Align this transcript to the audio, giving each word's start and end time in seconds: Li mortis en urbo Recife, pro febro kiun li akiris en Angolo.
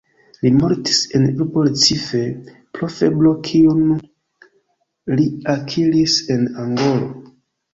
Li 0.43 0.51
mortis 0.59 1.01
en 1.19 1.25
urbo 1.33 1.65
Recife, 1.67 2.21
pro 2.77 2.89
febro 2.95 3.35
kiun 3.49 3.85
li 5.21 5.29
akiris 5.57 6.17
en 6.39 6.49
Angolo. 6.67 7.13